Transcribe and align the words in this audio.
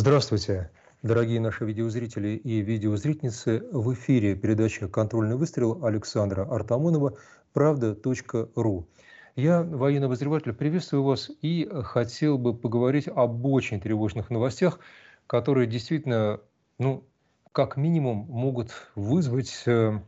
Здравствуйте, 0.00 0.70
дорогие 1.02 1.40
наши 1.40 1.64
видеозрители 1.64 2.28
и 2.36 2.60
видеозрительницы. 2.60 3.64
В 3.72 3.92
эфире 3.94 4.36
передача 4.36 4.86
«Контрольный 4.86 5.34
выстрел» 5.34 5.84
Александра 5.84 6.44
Артамонова 6.48 7.16
«Правда.ру». 7.52 8.86
Я, 9.34 9.60
военный 9.64 10.06
обозреватель, 10.06 10.52
приветствую 10.52 11.02
вас 11.02 11.32
и 11.42 11.68
хотел 11.82 12.38
бы 12.38 12.54
поговорить 12.54 13.08
об 13.08 13.44
очень 13.44 13.80
тревожных 13.80 14.30
новостях, 14.30 14.78
которые 15.26 15.66
действительно, 15.66 16.38
ну, 16.78 17.04
как 17.50 17.76
минимум, 17.76 18.18
могут 18.28 18.70
вызвать 18.94 19.64
э, 19.66 19.98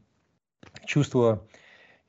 чувство 0.86 1.48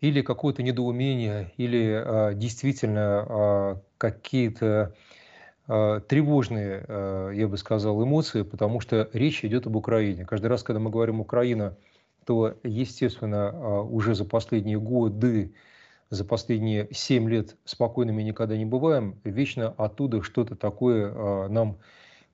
или 0.01 0.21
какое-то 0.21 0.61
недоумение, 0.61 1.51
или 1.57 1.99
э, 1.99 2.35
действительно 2.35 3.25
э, 3.27 3.75
какие-то 3.97 4.93
а, 4.93 4.93
тревожные, 6.01 6.83
а, 6.87 7.29
я 7.29 7.47
бы 7.47 7.57
сказал, 7.57 8.03
эмоции, 8.03 8.41
потому 8.41 8.81
что 8.81 9.09
речь 9.13 9.45
идет 9.45 9.67
об 9.67 9.77
Украине. 9.77 10.25
Каждый 10.25 10.47
раз, 10.47 10.63
когда 10.63 10.79
мы 10.81 10.89
говорим 10.89 11.21
«Украина», 11.21 11.77
то, 12.25 12.55
естественно, 12.63 13.51
а, 13.53 13.81
уже 13.81 14.13
за 14.13 14.25
последние 14.25 14.79
годы, 14.79 15.53
за 16.09 16.25
последние 16.25 16.89
семь 16.91 17.29
лет 17.29 17.55
спокойными 17.63 18.21
никогда 18.21 18.57
не 18.57 18.65
бываем, 18.65 19.17
вечно 19.23 19.73
оттуда 19.77 20.21
что-то 20.21 20.57
такое 20.57 21.47
нам 21.47 21.77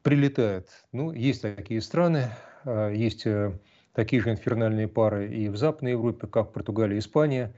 прилетает. 0.01 0.69
Ну, 0.91 1.11
есть 1.11 1.43
такие 1.43 1.81
страны, 1.81 2.31
есть 2.65 3.27
э, 3.27 3.59
такие 3.93 4.19
же 4.19 4.31
инфернальные 4.31 4.87
пары 4.87 5.31
и 5.31 5.49
в 5.49 5.57
Западной 5.57 5.91
Европе, 5.91 6.25
как 6.25 6.53
Португалия 6.53 6.95
и 6.95 6.99
Испания, 6.99 7.53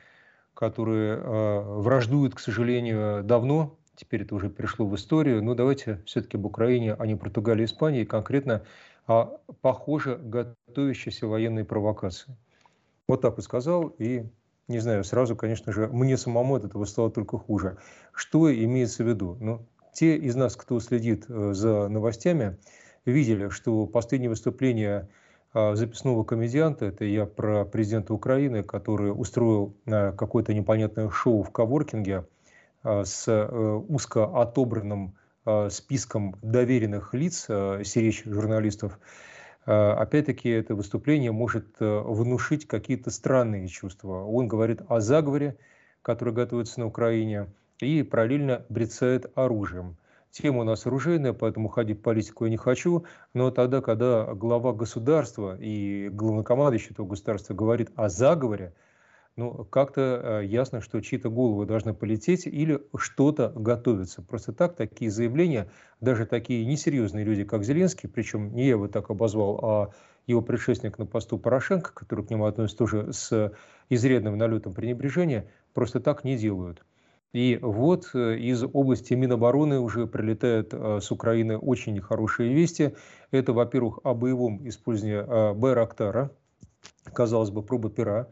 которые 0.54 1.16
враждуют, 1.18 2.36
к 2.36 2.40
сожалению, 2.40 3.24
давно, 3.24 3.79
теперь 4.00 4.22
это 4.22 4.34
уже 4.34 4.50
перешло 4.50 4.86
в 4.86 4.96
историю, 4.96 5.44
но 5.44 5.56
давайте 5.56 6.02
все-таки 6.06 6.38
об 6.38 6.46
Украине, 6.46 6.94
а 6.98 7.06
не 7.06 7.16
Португалии 7.16 7.64
и 7.64 7.66
Испании, 7.66 8.06
конкретно 8.06 8.64
о, 9.08 9.40
похоже, 9.62 10.18
готовящейся 10.18 11.28
военной 11.28 11.66
провокации. 11.66 12.38
Вот 13.08 13.22
так 13.22 13.38
и 13.40 13.42
сказал, 13.42 13.88
и 13.98 14.24
не 14.70 14.80
знаю, 14.80 15.04
сразу, 15.04 15.36
конечно 15.36 15.74
же, 15.74 15.88
мне 15.88 16.16
самому 16.16 16.56
от 16.56 16.64
этого 16.64 16.86
стало 16.86 17.12
только 17.12 17.38
хуже. 17.38 17.78
Что 18.14 18.54
имеется 18.54 19.04
в 19.04 19.08
виду? 19.08 19.36
Ну, 19.42 19.66
те 19.94 20.16
из 20.16 20.36
нас, 20.36 20.56
кто 20.56 20.80
следит 20.80 21.26
э, 21.28 21.54
за 21.54 21.90
новостями, 21.90 22.58
видели, 23.06 23.50
что 23.50 23.86
последнее 23.86 24.30
выступление 24.30 25.10
а, 25.52 25.76
записного 25.76 26.24
комедианта, 26.24 26.86
это 26.86 27.04
я 27.06 27.26
про 27.26 27.66
президента 27.66 28.14
Украины, 28.14 28.62
который 28.64 29.10
устроил 29.10 29.76
э, 29.88 30.14
какое-то 30.14 30.54
непонятное 30.54 31.10
шоу 31.10 31.44
в 31.44 31.52
коворкинге– 31.52 32.26
с 32.84 33.28
э, 33.28 33.84
узко 33.88 34.26
отобранным 34.42 35.16
а, 35.46 35.70
списком 35.70 36.36
доверенных 36.42 37.14
лиц, 37.14 37.46
сиречь 37.46 38.24
журналистов, 38.26 39.00
опять-таки 39.66 40.50
это 40.50 40.74
выступление 40.74 41.32
может 41.32 41.76
э, 41.80 42.02
внушить 42.06 42.68
какие-то 42.68 43.12
странные 43.12 43.68
чувства. 43.68 44.24
Он 44.24 44.48
говорит 44.48 44.82
о 44.88 45.00
заговоре, 45.00 45.58
который 46.02 46.34
готовится 46.34 46.80
на 46.80 46.88
Украине, 46.88 47.48
и 47.80 48.04
параллельно 48.04 48.66
брецает 48.70 49.32
оружием. 49.36 49.98
Тема 50.32 50.62
у 50.62 50.64
нас 50.64 50.86
оружейная, 50.86 51.34
поэтому 51.34 51.70
ходить 51.70 52.00
в 52.00 52.02
политику 52.02 52.46
я 52.46 52.52
не 52.52 52.58
хочу, 52.58 53.06
но 53.34 53.52
тогда, 53.52 53.82
когда 53.82 54.34
глава 54.34 54.74
государства 54.74 55.58
и 55.60 56.10
главнокомандующий 56.10 56.92
этого 56.92 57.08
государства 57.08 57.54
говорит 57.54 57.90
о 57.96 58.10
заговоре, 58.10 58.74
ну, 59.36 59.66
как-то 59.66 60.42
э, 60.42 60.46
ясно, 60.46 60.82
что 60.82 61.00
чьи-то 61.00 61.30
головы 61.30 61.66
должны 61.66 61.94
полететь 61.94 62.46
или 62.46 62.82
что-то 62.98 63.54
готовится. 63.56 64.22
Просто 64.22 64.52
так, 64.52 64.76
такие 64.76 65.10
заявления, 65.10 65.72
даже 66.02 66.26
такие 66.26 66.66
несерьезные 66.66 67.24
люди, 67.24 67.46
как 67.46 67.64
Зеленский, 67.64 68.10
причем 68.10 68.54
не 68.54 68.64
я 68.64 68.72
его 68.72 68.88
так 68.88 69.10
обозвал, 69.10 69.60
а 69.64 69.90
его 70.28 70.42
предшественник 70.42 70.98
на 71.00 71.06
посту 71.06 71.40
Порошенко, 71.40 71.94
который 71.94 72.26
к 72.26 72.30
нему 72.30 72.46
относится 72.46 72.78
тоже 72.78 73.14
с 73.14 73.54
изрядным 73.90 74.38
налетом 74.38 74.74
пренебрежения, 74.74 75.50
просто 75.74 76.00
так 76.00 76.24
не 76.24 76.38
делают. 76.38 76.86
И 77.32 77.60
вот 77.62 78.10
э, 78.14 78.38
из 78.40 78.64
области 78.64 79.14
Минобороны 79.14 79.80
уже 79.80 80.08
прилетают 80.08 80.74
э, 80.74 81.00
с 81.02 81.12
Украины 81.12 81.58
очень 81.58 81.94
нехорошие 81.94 82.54
вести. 82.54 82.96
Это, 83.32 83.54
во-первых, 83.54 84.00
о 84.04 84.16
боевом 84.16 84.68
использовании 84.68 85.54
Байрактара, 85.54 86.32
казалось 87.14 87.52
бы, 87.52 87.62
проба 87.62 87.90
пера, 87.90 88.28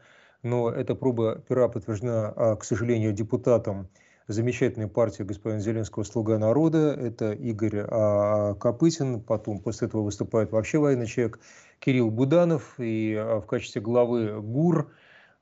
но 0.47 0.69
эта 0.69 0.95
проба 0.95 1.35
пера 1.47 1.67
подтверждена, 1.67 2.33
а, 2.35 2.55
к 2.55 2.63
сожалению, 2.63 3.13
депутатом 3.13 3.89
замечательной 4.27 4.87
партии 4.87 5.23
господина 5.23 5.61
Зеленского 5.61 6.03
«Слуга 6.03 6.37
народа». 6.37 6.93
Это 6.93 7.33
Игорь 7.33 7.85
а, 7.87 8.55
Копытин, 8.55 9.21
потом 9.21 9.59
после 9.59 9.87
этого 9.87 10.03
выступает 10.03 10.51
вообще 10.51 10.79
военный 10.79 11.05
человек 11.05 11.39
Кирилл 11.79 12.09
Буданов, 12.09 12.75
и 12.79 13.15
а, 13.17 13.41
в 13.41 13.45
качестве 13.45 13.81
главы 13.81 14.41
ГУР, 14.41 14.91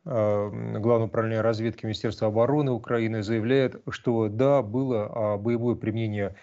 Главного 0.08 1.06
управления 1.06 1.42
разведки 1.42 1.84
Министерства 1.84 2.28
обороны 2.28 2.70
Украины, 2.70 3.24
заявляет, 3.24 3.82
что 3.90 4.30
да, 4.30 4.62
было 4.62 5.36
боевое 5.38 5.74
применение 5.74 6.36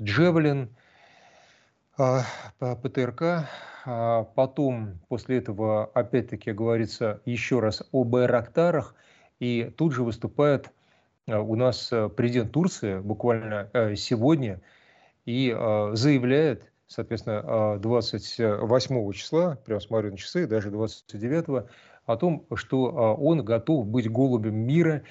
«Джевелин», 0.00 0.68
ПТРК, 1.98 3.48
а 3.84 4.22
потом 4.22 5.00
после 5.08 5.38
этого 5.38 5.86
опять-таки 5.86 6.52
говорится 6.52 7.20
еще 7.24 7.58
раз 7.58 7.82
о 7.90 8.04
Байрактарах, 8.04 8.94
и 9.40 9.72
тут 9.76 9.94
же 9.94 10.04
выступает 10.04 10.70
а, 11.26 11.40
у 11.40 11.56
нас 11.56 11.92
а, 11.92 12.08
президент 12.08 12.52
Турции 12.52 13.00
буквально 13.00 13.68
а, 13.72 13.96
сегодня 13.96 14.60
и 15.26 15.50
заявляет, 15.92 16.70
соответственно, 16.86 17.78
28 17.80 19.12
числа, 19.12 19.58
прямо 19.66 19.80
смотрю 19.80 20.12
на 20.12 20.16
часы, 20.16 20.46
даже 20.46 20.70
29 20.70 21.66
о 22.06 22.16
том, 22.16 22.46
что 22.54 22.84
он 23.20 23.44
готов 23.44 23.86
быть 23.86 24.10
голубем 24.10 24.54
мира 24.54 25.02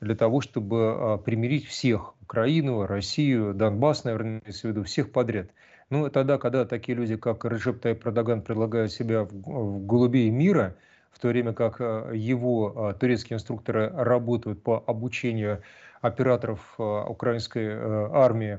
для 0.00 0.14
того, 0.14 0.42
чтобы 0.42 1.20
примирить 1.24 1.66
всех, 1.66 2.14
Украину, 2.22 2.86
Россию, 2.86 3.52
Донбасс, 3.52 4.04
наверное, 4.04 4.42
имеется 4.42 4.68
в 4.68 4.70
виду, 4.70 4.84
всех 4.84 5.10
подряд– 5.10 5.48
ну, 5.90 6.08
тогда, 6.10 6.38
когда 6.38 6.64
такие 6.64 6.96
люди, 6.96 7.16
как 7.16 7.44
Реджеп 7.44 7.80
Тайп 7.80 8.06
Эрдоган, 8.06 8.42
предлагают 8.42 8.92
себя 8.92 9.24
в, 9.24 9.32
в 9.32 9.86
голубей 9.86 10.30
мира, 10.30 10.76
в 11.14 11.20
то 11.20 11.28
время 11.28 11.52
как 11.52 11.80
э, 11.80 12.12
его 12.14 12.90
э, 12.90 12.98
турецкие 12.98 13.36
инструкторы 13.36 13.88
работают 13.90 14.62
по 14.62 14.82
обучению 14.86 15.62
операторов 16.00 16.74
э, 16.78 16.82
украинской 16.82 17.70
армии 18.12 18.58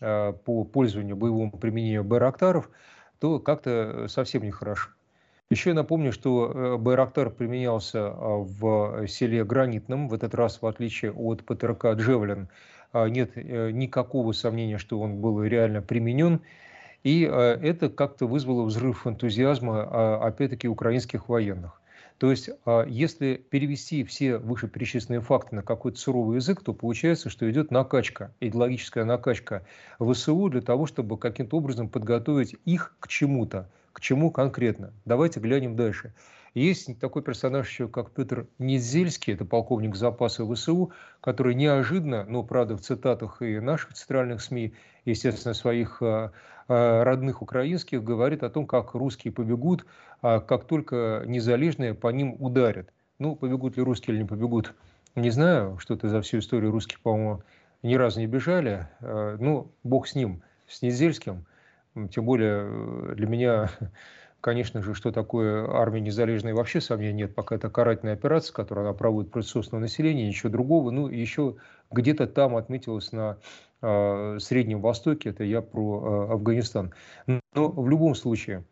по 0.00 0.64
пользованию 0.64 1.14
боевому 1.14 1.52
применению 1.52 2.02
байрактаров, 2.02 2.68
то 3.20 3.38
как-то 3.38 4.06
совсем 4.08 4.42
нехорошо. 4.42 4.90
Еще 5.50 5.70
я 5.70 5.74
напомню, 5.76 6.10
что 6.10 6.76
Байрактар 6.80 7.30
применялся 7.30 8.10
в 8.10 9.06
селе 9.06 9.44
Гранитном, 9.44 10.08
в 10.08 10.14
этот 10.14 10.34
раз, 10.34 10.60
в 10.60 10.66
отличие 10.66 11.12
от 11.12 11.44
ПТРК 11.44 11.94
«Джевелин», 11.94 12.48
нет 12.92 13.36
никакого 13.36 14.32
сомнения, 14.32 14.78
что 14.78 14.98
он 14.98 15.20
был 15.20 15.44
реально 15.44 15.80
применен. 15.80 16.40
И 17.04 17.28
э, 17.30 17.30
это 17.30 17.90
как-то 17.90 18.26
вызвало 18.26 18.64
взрыв 18.64 19.06
энтузиазма, 19.06 19.86
а, 19.90 20.26
опять-таки, 20.26 20.68
украинских 20.68 21.28
военных. 21.28 21.80
То 22.16 22.30
есть, 22.30 22.48
а, 22.64 22.84
если 22.86 23.36
перевести 23.50 24.04
все 24.04 24.38
вышеперечисленные 24.38 25.20
факты 25.20 25.54
на 25.54 25.62
какой-то 25.62 25.98
суровый 25.98 26.36
язык, 26.36 26.62
то 26.62 26.72
получается, 26.72 27.28
что 27.28 27.48
идет 27.50 27.70
накачка, 27.70 28.32
идеологическая 28.40 29.04
накачка 29.04 29.66
ВСУ 30.00 30.48
для 30.48 30.62
того, 30.62 30.86
чтобы 30.86 31.18
каким-то 31.18 31.58
образом 31.58 31.90
подготовить 31.90 32.56
их 32.64 32.96
к 33.00 33.08
чему-то. 33.08 33.68
К 33.92 34.00
чему 34.00 34.30
конкретно? 34.30 34.92
Давайте 35.04 35.40
глянем 35.40 35.76
дальше. 35.76 36.14
Есть 36.54 37.00
такой 37.00 37.22
персонаж 37.22 37.68
еще, 37.68 37.88
как 37.88 38.12
Петр 38.12 38.46
Низельский, 38.58 39.34
это 39.34 39.44
полковник 39.44 39.96
запаса 39.96 40.46
ВСУ, 40.46 40.92
который 41.20 41.54
неожиданно, 41.54 42.24
ну, 42.28 42.44
правда, 42.44 42.76
в 42.76 42.80
цитатах 42.80 43.42
и 43.42 43.58
наших 43.58 43.94
центральных 43.94 44.40
СМИ, 44.40 44.72
естественно, 45.04 45.52
своих 45.52 46.00
а, 46.00 46.30
а, 46.68 47.02
родных 47.02 47.42
украинских, 47.42 48.04
говорит 48.04 48.44
о 48.44 48.50
том, 48.50 48.68
как 48.68 48.94
русские 48.94 49.32
побегут, 49.32 49.84
а 50.22 50.38
как 50.38 50.64
только 50.66 51.24
незалежные 51.26 51.92
по 51.92 52.08
ним 52.08 52.36
ударят. 52.38 52.92
Ну, 53.18 53.34
побегут 53.34 53.76
ли 53.76 53.82
русские 53.82 54.14
или 54.14 54.22
не 54.22 54.28
побегут, 54.28 54.74
не 55.16 55.30
знаю, 55.30 55.78
что-то 55.78 56.08
за 56.08 56.22
всю 56.22 56.38
историю 56.38 56.70
русских, 56.70 57.00
по-моему, 57.00 57.42
ни 57.82 57.94
разу 57.94 58.20
не 58.20 58.26
бежали. 58.26 58.88
Ну, 59.00 59.72
бог 59.82 60.08
с 60.08 60.14
ним, 60.14 60.42
с 60.66 60.82
Низельским. 60.82 61.46
Тем 62.10 62.24
более 62.24 62.64
э, 62.64 63.14
для 63.14 63.26
меня 63.28 63.70
конечно 64.44 64.82
же, 64.82 64.92
что 64.92 65.10
такое 65.10 65.66
армия 65.66 66.02
незалежная, 66.02 66.54
вообще 66.54 66.82
сомнений 66.82 67.22
нет, 67.22 67.34
пока 67.34 67.54
это 67.54 67.70
карательная 67.70 68.12
операция, 68.12 68.52
которую 68.52 68.86
она 68.86 68.92
проводит 68.92 69.30
против 69.30 69.48
собственного 69.48 69.80
населения, 69.80 70.28
ничего 70.28 70.50
другого. 70.50 70.90
Ну, 70.90 71.08
еще 71.08 71.56
где-то 71.90 72.26
там 72.26 72.54
отметилось 72.54 73.10
на 73.10 73.38
э, 73.80 74.38
Среднем 74.40 74.82
Востоке, 74.82 75.30
это 75.30 75.44
я 75.44 75.62
про 75.62 76.28
э, 76.28 76.32
Афганистан. 76.34 76.92
Но 77.26 77.40
в 77.54 77.88
любом 77.88 78.14
случае, 78.14 78.64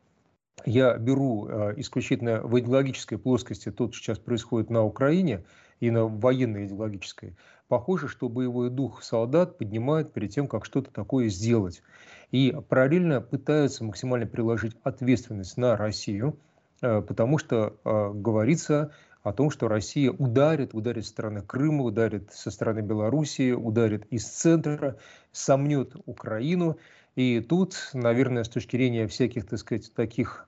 я 0.67 0.99
беру 0.99 1.49
э, 1.49 1.73
исключительно 1.79 2.43
в 2.43 2.61
идеологической 2.61 3.17
плоскости 3.17 3.71
то, 3.71 3.91
что 3.91 3.97
сейчас 3.97 4.19
происходит 4.19 4.69
на 4.69 4.85
Украине, 4.85 5.43
и 5.83 5.91
на 5.91 6.07
военно-идеологическое. 6.07 7.35
Похоже, 7.67 8.07
что 8.07 8.29
боевой 8.29 8.71
дух 8.71 9.03
солдат 9.03 9.59
поднимают 9.59 10.13
перед 10.13 10.31
тем, 10.31 10.47
как 10.47 10.65
что-то 10.65 10.93
такое 10.93 11.29
сделать. 11.29 11.83
И 12.31 12.57
параллельно 12.69 13.21
пытаются 13.21 13.83
максимально 13.83 14.27
приложить 14.27 14.77
ответственность 14.85 15.57
на 15.57 15.77
Россию, 15.77 16.39
э, 16.83 17.03
потому 17.03 17.39
что 17.39 17.75
э, 17.85 18.11
говорится 18.15 18.93
о 19.25 19.33
том, 19.33 19.51
что 19.51 19.67
Россия 19.67 20.13
ударит, 20.13 20.73
ударит 20.73 21.05
со 21.05 21.11
стороны 21.11 21.43
Крыма, 21.43 21.83
ударит 21.83 22.33
со 22.33 22.53
стороны 22.53 22.81
Белоруссии, 22.81 23.51
ударит 23.51 24.07
из 24.07 24.25
центра, 24.25 24.99
сомнет 25.33 25.97
Украину. 26.07 26.79
И 27.17 27.41
тут, 27.41 27.91
наверное, 27.93 28.45
с 28.45 28.49
точки 28.49 28.77
зрения 28.77 29.09
всяких, 29.09 29.47
так 29.47 29.59
сказать, 29.59 29.93
таких 29.95 30.47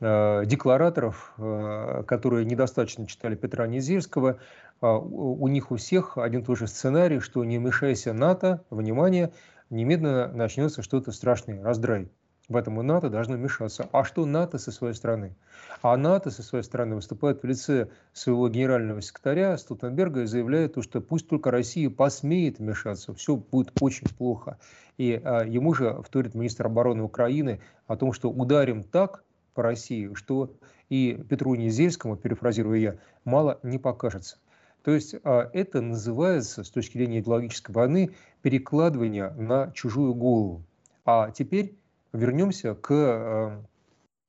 э, 0.00 0.44
деклараторов, 0.46 1.34
э, 1.38 2.04
которые 2.06 2.44
недостаточно 2.44 3.06
читали 3.06 3.34
Петра 3.34 3.66
Незельского, 3.66 4.30
э, 4.30 4.36
у 4.80 5.48
них 5.48 5.70
у 5.70 5.76
всех 5.76 6.18
один 6.18 6.42
и 6.42 6.44
тот 6.44 6.58
же 6.58 6.66
сценарий, 6.66 7.20
что 7.20 7.44
не 7.44 7.58
мешайся 7.58 8.12
НАТО, 8.12 8.64
внимание, 8.70 9.32
немедленно 9.70 10.28
начнется 10.32 10.82
что-то 10.82 11.12
страшное, 11.12 11.62
раздрай 11.62 12.10
в 12.48 12.56
этом 12.56 12.78
и 12.80 12.84
НАТО 12.84 13.08
должно 13.08 13.36
вмешаться. 13.36 13.88
А 13.92 14.04
что 14.04 14.26
НАТО 14.26 14.58
со 14.58 14.70
своей 14.70 14.94
стороны? 14.94 15.34
А 15.82 15.96
НАТО 15.96 16.30
со 16.30 16.42
своей 16.42 16.64
стороны 16.64 16.94
выступает 16.94 17.42
в 17.42 17.46
лице 17.46 17.88
своего 18.12 18.48
генерального 18.48 19.00
секретаря 19.00 19.56
Столтенберга 19.56 20.22
и 20.22 20.26
заявляет, 20.26 20.76
что 20.82 21.00
пусть 21.00 21.28
только 21.28 21.50
Россия 21.50 21.88
посмеет 21.88 22.58
вмешаться, 22.58 23.14
все 23.14 23.36
будет 23.36 23.72
очень 23.80 24.08
плохо. 24.08 24.58
И 24.98 25.20
а, 25.24 25.44
ему 25.44 25.72
же 25.74 26.02
вторит 26.02 26.34
министр 26.34 26.66
обороны 26.66 27.02
Украины 27.02 27.60
о 27.86 27.96
том, 27.96 28.12
что 28.12 28.30
ударим 28.30 28.82
так 28.82 29.24
по 29.54 29.62
России, 29.62 30.12
что 30.14 30.54
и 30.90 31.14
Петру 31.28 31.54
Незельскому, 31.54 32.16
перефразирую 32.16 32.78
я, 32.78 32.96
мало 33.24 33.58
не 33.62 33.78
покажется. 33.78 34.36
То 34.84 34.92
есть 34.92 35.16
а, 35.24 35.48
это 35.52 35.80
называется 35.80 36.62
с 36.62 36.70
точки 36.70 36.98
зрения 36.98 37.20
идеологической 37.20 37.74
войны 37.74 38.10
перекладывание 38.42 39.30
на 39.30 39.72
чужую 39.72 40.14
голову. 40.14 40.62
А 41.06 41.30
теперь 41.30 41.78
вернемся 42.12 42.74
к 42.74 42.92
э, 42.92 43.62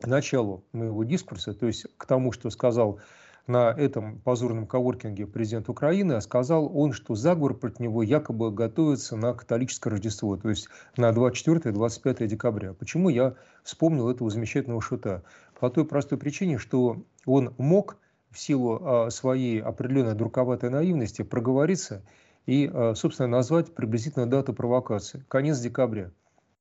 началу 0.08 0.64
моего 0.72 1.04
дискурса, 1.04 1.54
то 1.54 1.68
есть 1.68 1.86
к 1.98 2.06
тому, 2.06 2.32
что 2.32 2.50
сказал 2.50 3.00
на 3.48 3.70
этом 3.72 4.20
позорном 4.22 4.66
коворкинге 4.66 5.28
президент 5.28 5.70
Украины, 5.70 6.14
а 6.14 6.22
сказал 6.22 6.72
он, 6.76 6.94
что 6.94 7.16
заговор 7.16 7.54
против 7.54 7.80
него 7.80 8.02
якобы 8.02 8.52
готовится 8.52 9.16
на 9.16 9.34
католическое 9.34 9.92
Рождество, 9.92 10.36
то 10.38 10.50
есть 10.50 10.68
на 10.98 11.12
24-25 11.12 12.28
декабря. 12.28 12.74
Почему 12.74 13.10
я 13.10 13.36
вспомнил 13.64 14.10
этого 14.10 14.30
замечательного 14.30 14.82
шута? 14.82 15.24
По 15.60 15.70
той 15.70 15.86
простой 15.86 16.18
причине, 16.18 16.58
что 16.58 17.04
он 17.26 17.54
мог 17.58 17.98
в 18.36 18.40
силу 18.40 18.82
а, 18.82 19.10
своей 19.10 19.62
определенной 19.62 20.14
друковатой 20.14 20.70
наивности 20.70 21.22
проговориться 21.22 22.04
и, 22.46 22.70
а, 22.72 22.94
собственно, 22.94 23.30
назвать 23.30 23.74
приблизительную 23.74 24.30
дату 24.30 24.54
провокации– 24.54 25.24
конец 25.30 25.60
декабря. 25.60 26.12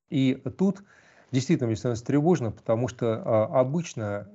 И 0.08 0.40
тут 0.56 0.84
действительно 1.32 1.66
мне 1.66 1.76
становится 1.76 2.06
тревожно, 2.06 2.52
потому 2.52 2.86
что 2.86 3.20
а, 3.24 3.60
обычно 3.60 4.28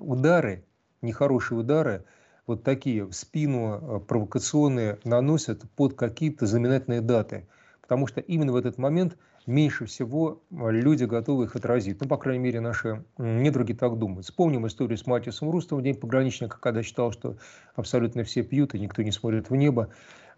удары, 0.00 0.64
нехорошие 1.02 1.58
удары, 1.58 2.04
вот 2.46 2.62
такие 2.62 3.04
в 3.04 3.12
спину 3.12 4.02
провокационные 4.08 4.98
наносят 5.04 5.68
под 5.72 5.94
какие-то 5.94 6.46
знаменательные 6.46 7.02
даты. 7.02 7.46
Потому 7.82 8.06
что 8.06 8.20
именно 8.20 8.52
в 8.52 8.56
этот 8.56 8.78
момент 8.78 9.18
меньше 9.46 9.86
всего 9.86 10.42
люди 10.50 11.04
готовы 11.04 11.44
их 11.44 11.56
отразить. 11.56 12.00
Ну, 12.00 12.08
по 12.08 12.16
крайней 12.16 12.42
мере, 12.42 12.60
наши 12.60 13.04
недруги 13.16 13.72
так 13.72 13.96
думают. 13.98 14.26
Вспомним 14.26 14.66
историю 14.66 14.98
с 14.98 15.06
Матисом 15.06 15.50
Рустом 15.50 15.78
в 15.78 15.82
День 15.82 15.94
пограничника, 15.94 16.58
когда 16.60 16.82
считал, 16.82 17.12
что 17.12 17.36
абсолютно 17.74 18.24
все 18.24 18.42
пьют 18.42 18.74
и 18.74 18.80
никто 18.80 19.02
не 19.02 19.12
смотрит 19.12 19.48
в 19.48 19.54
небо. 19.54 19.88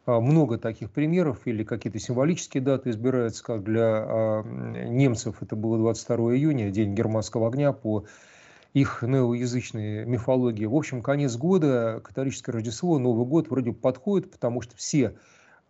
А, 0.04 0.20
много 0.20 0.58
таких 0.58 0.90
примеров, 0.90 1.46
или 1.46 1.64
какие-то 1.64 1.98
символические 1.98 2.62
даты 2.62 2.90
избираются, 2.90 3.42
как 3.42 3.64
для 3.64 3.82
а, 3.84 4.42
немцев 4.42 5.42
это 5.42 5.56
было 5.56 5.78
22 5.78 6.34
июня, 6.34 6.70
день 6.70 6.94
германского 6.94 7.48
огня 7.48 7.72
по 7.72 8.04
их 8.74 9.02
неоязычной 9.02 10.04
мифологии. 10.04 10.66
В 10.66 10.74
общем, 10.74 11.02
конец 11.02 11.36
года, 11.36 12.00
католическое 12.04 12.52
Рождество, 12.52 12.98
Новый 12.98 13.26
год 13.26 13.48
вроде 13.48 13.72
подходит, 13.72 14.30
потому 14.30 14.60
что 14.60 14.76
все 14.76 15.08
а, 15.08 15.12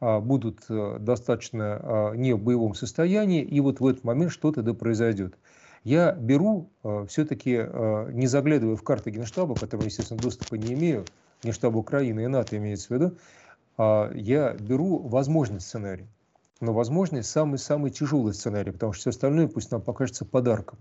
будут 0.00 0.60
э, 0.68 0.98
достаточно 1.00 2.12
не 2.14 2.32
в 2.32 2.40
боевом 2.40 2.74
состоянии, 2.74 3.42
и 3.42 3.60
вот 3.60 3.80
в 3.80 3.86
этот 3.86 4.04
момент 4.04 4.32
что-то 4.32 4.62
да 4.62 4.74
произойдет. 4.74 5.34
Я 5.84 6.12
беру, 6.12 6.70
все-таки 7.08 7.52
не 8.12 8.26
заглядывая 8.26 8.76
в 8.76 8.82
карты 8.82 9.10
Генштаба, 9.10 9.54
которого, 9.54 9.86
естественно, 9.86 10.20
доступа 10.20 10.56
не 10.56 10.74
имею, 10.74 11.04
Генштаба 11.42 11.78
Украины 11.78 12.24
и 12.24 12.26
НАТО 12.26 12.56
имеется 12.56 12.88
в 12.88 12.90
виду, 12.90 13.16
а, 13.76 14.10
я 14.12 14.54
беру 14.54 14.98
возможный 14.98 15.60
сценарий. 15.60 16.08
Но 16.60 16.72
возможный 16.72 17.22
самый-самый 17.22 17.92
тяжелый 17.92 18.34
сценарий, 18.34 18.72
потому 18.72 18.92
что 18.92 19.02
все 19.02 19.10
остальное 19.10 19.46
пусть 19.46 19.70
нам 19.70 19.80
покажется 19.80 20.24
подарком. 20.24 20.78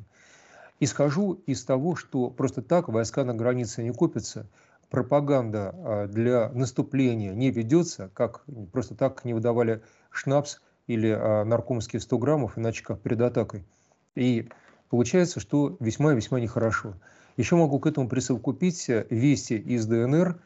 Исхожу 0.79 1.33
из 1.45 1.63
того, 1.63 1.95
что 1.95 2.31
просто 2.31 2.63
так 2.63 2.87
войска 2.87 3.23
на 3.23 3.35
границе 3.35 3.83
не 3.83 3.91
копятся, 3.91 4.47
пропаганда 4.89 5.73
а, 5.73 6.07
для 6.07 6.49
наступления 6.49 7.33
не 7.33 7.51
ведется, 7.51 8.09
как 8.13 8.43
просто 8.71 8.95
так 8.95 9.25
не 9.25 9.33
выдавали 9.33 9.81
шнапс 10.11 10.61
или 10.87 11.09
а, 11.09 11.43
наркомские 11.43 11.99
100 11.99 12.17
граммов, 12.17 12.57
иначе 12.57 12.83
как 12.83 13.01
перед 13.01 13.21
атакой. 13.21 13.65
И 14.15 14.49
получается, 14.89 15.39
что 15.39 15.77
весьма-весьма 15.79 16.39
нехорошо. 16.39 16.93
Еще 17.35 17.55
могу 17.55 17.79
к 17.79 17.85
этому 17.85 18.09
присовокупить 18.09 18.87
вести 18.87 19.57
из 19.57 19.85
ДНР. 19.85 20.39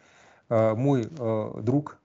Мой 0.50 1.06
друг 1.06 2.02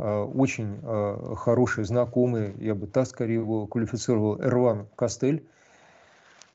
а, 0.00 0.24
очень 0.24 0.78
а, 0.82 1.34
хороший 1.36 1.84
знакомый, 1.84 2.54
я 2.58 2.74
бы 2.74 2.86
так 2.86 3.06
скорее 3.06 3.34
его 3.34 3.66
квалифицировал, 3.66 4.40
Эрван 4.40 4.86
Кастель, 4.96 5.44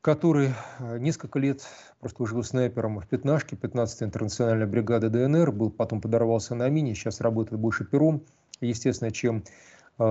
который 0.04 0.54
а, 0.80 1.00
несколько 1.00 1.40
лет 1.40 1.66
просто 2.00 2.28
жил 2.28 2.44
снайпером 2.44 3.00
в 3.00 3.08
Пятнашке, 3.08 3.56
15-я 3.56 4.06
интернациональная 4.06 4.68
бригада 4.68 5.10
ДНР, 5.10 5.52
был, 5.52 5.72
потом 5.72 6.02
подорвался 6.02 6.54
на 6.54 6.70
мине, 6.70 6.94
сейчас 6.94 7.22
работает 7.22 7.60
больше 7.60 7.86
пером, 7.86 8.22
естественно, 8.62 9.10
чем 9.12 9.44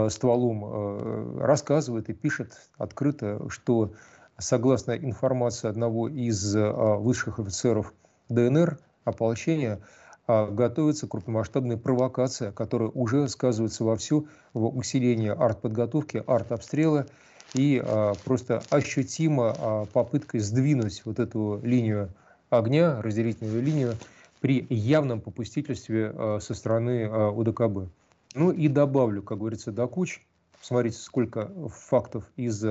стволом, 0.09 1.39
рассказывает 1.41 2.09
и 2.09 2.13
пишет 2.13 2.53
открыто, 2.79 3.49
что 3.49 3.93
согласно 4.39 4.93
информации 4.93 5.69
одного 5.69 6.09
из 6.09 6.55
высших 6.55 7.41
офицеров 7.41 7.93
ДНР, 8.29 8.79
ополчения, 9.05 9.81
а 10.29 10.47
готовится 10.47 11.09
крупномасштабная 11.09 11.77
провокация, 11.77 12.53
которая 12.53 12.91
уже 12.91 13.29
сказывается 13.29 13.85
вовсю 13.85 14.29
в 14.55 14.69
усилении 14.69 15.31
артподготовки, 15.31 16.23
артобстрела 16.27 17.07
и 17.55 17.83
а, 17.85 18.15
просто 18.25 18.63
ощутимо 18.71 19.55
а, 19.59 19.85
попыткой 19.87 20.41
сдвинуть 20.41 21.03
вот 21.05 21.19
эту 21.19 21.61
линию 21.63 22.11
огня, 22.51 23.01
разделительную 23.01 23.63
линию, 23.63 23.95
при 24.41 24.67
явном 24.69 25.21
попустительстве 25.21 26.13
со 26.41 26.55
стороны 26.55 27.09
УДКБ. 27.09 27.89
Ну 28.35 28.51
и 28.51 28.67
добавлю, 28.67 29.23
как 29.23 29.39
говорится, 29.39 29.71
до 29.71 29.87
куч. 29.87 30.21
Смотрите, 30.61 30.99
сколько 30.99 31.49
фактов 31.69 32.25
из 32.37 32.65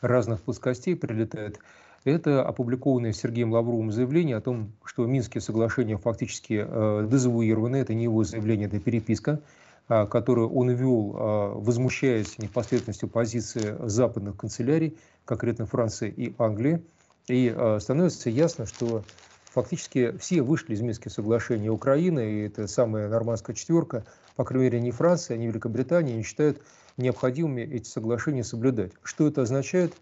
разных 0.00 0.42
плоскостей 0.42 0.94
прилетает. 0.94 1.58
Это 2.04 2.42
опубликованное 2.42 3.12
Сергеем 3.12 3.52
Лавровым 3.52 3.90
заявление 3.90 4.36
о 4.36 4.40
том, 4.40 4.72
что 4.84 5.04
Минские 5.06 5.40
соглашения 5.40 5.98
фактически 5.98 6.64
э, 6.66 7.08
дезавуированы. 7.10 7.76
Это 7.76 7.92
не 7.94 8.04
его 8.04 8.24
заявление, 8.24 8.68
это 8.68 8.78
переписка, 8.78 9.40
которую 9.88 10.50
он 10.50 10.70
вел, 10.70 11.16
э, 11.16 11.52
возмущаясь 11.54 12.38
непосредственностью 12.38 13.08
позиции 13.08 13.76
западных 13.86 14.36
канцелярий, 14.36 14.98
конкретно 15.24 15.66
Франции 15.66 16.12
и 16.14 16.34
Англии. 16.38 16.82
И 17.28 17.52
э, 17.54 17.78
становится 17.80 18.30
ясно, 18.30 18.66
что 18.66 19.02
фактически 19.44 20.16
все 20.18 20.42
вышли 20.42 20.74
из 20.74 20.82
Минских 20.82 21.10
соглашений 21.10 21.70
Украины, 21.70 22.32
и 22.32 22.46
это 22.46 22.66
самая 22.66 23.08
нормандская 23.08 23.56
четверка, 23.56 24.04
по 24.36 24.44
крайней 24.44 24.66
мере, 24.66 24.80
не 24.80 24.90
Франция, 24.90 25.36
не 25.38 25.46
Великобритания, 25.48 26.14
не 26.14 26.22
считают 26.22 26.60
необходимыми 26.98 27.62
эти 27.62 27.88
соглашения 27.88 28.44
соблюдать. 28.44 28.92
Что 29.02 29.26
это 29.26 29.42
означает? 29.42 29.94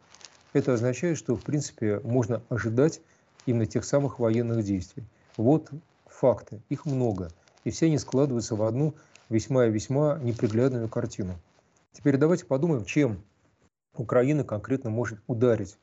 Это 0.53 0.75
означает, 0.75 1.17
что 1.19 1.37
в 1.37 1.43
принципе 1.43 2.01
можно 2.01 2.43
ожидать 2.49 3.01
именно 3.45 3.67
тех 3.67 3.85
самых 3.85 4.19
военных 4.19 4.65
действий. 4.65 5.05
Вот 5.37 5.71
факты, 6.07 6.61
их 6.71 6.87
много, 6.87 7.31
и 7.65 7.71
все 7.71 7.87
они 7.87 7.99
складываются 7.99 8.57
в 8.57 8.63
одну 8.63 8.95
весьма 9.29 9.67
и 9.67 9.71
весьма 9.71 10.19
неприглядную 10.23 10.89
картину. 10.89 11.39
Теперь 11.93 12.17
давайте 12.17 12.45
подумаем, 12.45 12.85
чем 12.85 13.23
Украина 13.95 14.45
конкретно 14.45 14.91
может 14.91 15.19
ударить. 15.27 15.79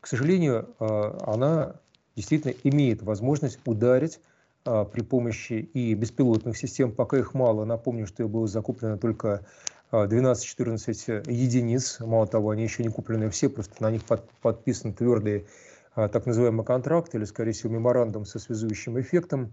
К 0.00 0.06
сожалению, 0.06 0.74
а, 0.78 1.18
она 1.26 1.76
действительно 2.16 2.54
имеет 2.64 3.02
возможность 3.02 3.58
ударить 3.64 4.20
а, 4.64 4.84
при 4.84 5.02
помощи 5.02 5.68
и 5.72 5.94
беспилотных 5.94 6.56
систем, 6.56 6.92
пока 6.92 7.18
их 7.18 7.34
мало. 7.34 7.64
Напомню, 7.64 8.06
что 8.06 8.28
было 8.28 8.46
закуплено 8.46 8.96
только 8.98 9.44
12-14 9.90 11.22
э, 11.26 11.32
единиц. 11.32 11.98
Мало 12.00 12.26
того, 12.26 12.50
они 12.50 12.62
еще 12.62 12.82
не 12.82 12.90
куплены 12.90 13.30
все, 13.30 13.48
просто 13.48 13.82
на 13.82 13.90
них 13.90 14.04
под, 14.04 14.28
подписан 14.42 14.92
твердый 14.92 15.46
а, 15.94 16.08
так 16.08 16.26
называемый 16.26 16.64
контракт 16.64 17.14
или, 17.14 17.24
скорее 17.24 17.52
всего, 17.52 17.72
меморандум 17.72 18.24
со 18.24 18.38
связующим 18.38 19.00
эффектом. 19.00 19.52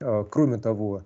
А, 0.00 0.24
кроме 0.24 0.58
того, 0.58 1.04